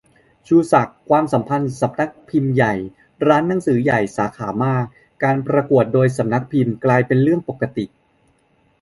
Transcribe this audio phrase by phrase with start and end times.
[0.47, 2.73] ชูศักดิ์: ความสัมพันธ์ สนพ.ใหญ่-
[3.27, 4.49] ร้านหนังสือใหญ่มากสาขา-
[5.23, 6.53] การประกวดโดยสนพ
[6.85, 7.85] กลายเป็นเรื่องปกติ